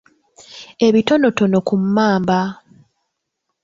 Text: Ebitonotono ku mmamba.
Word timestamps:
Ebitonotono 0.87 1.57
ku 1.67 1.73
mmamba. 1.83 2.39